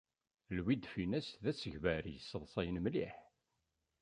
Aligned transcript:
Louis 0.53 0.77
de 0.77 0.87
Funès 0.91 1.27
d 1.43 1.45
asegbar 1.51 2.03
yesseḍsayen 2.09 2.81
mliḥ. 2.83 3.15